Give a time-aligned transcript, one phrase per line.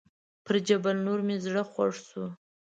[0.45, 2.25] پر جبل النور مې زړه خوږ شو.